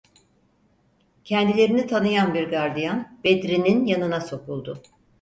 [1.23, 4.81] Kendilerini tanıyan bir gardiyan Bedri’nin yanına sokuldu: